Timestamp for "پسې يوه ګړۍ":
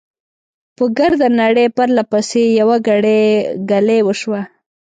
2.11-3.21